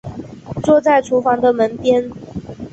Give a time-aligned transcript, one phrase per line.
[0.63, 2.09] 坐在厨房的门边